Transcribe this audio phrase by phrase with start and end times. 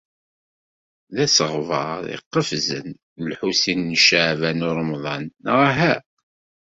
[1.15, 2.87] D asegbar iqefzen,
[3.29, 5.93] Lḥusin n Caɛban u Ṛemḍan: neɣ aha?